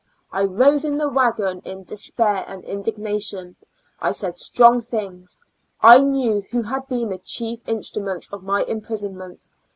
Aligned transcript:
I 0.31 0.43
rose 0.45 0.83
in 0.83 0.97
the 0.97 1.07
wagon 1.09 1.61
in 1.63 1.83
des 1.83 2.11
pair 2.17 2.43
and 2.47 2.63
indignation; 2.63 3.55
I 3.99 4.13
said 4.13 4.39
strong 4.39 4.81
things; 4.81 5.39
I 5.79 5.99
knew 5.99 6.41
who 6.49 6.63
had 6.63 6.87
been 6.87 7.09
the 7.09 7.19
chief 7.19 7.61
instruments 7.67 8.27
of 8.33 8.41
my 8.41 8.63
imprisonment. 8.63 9.49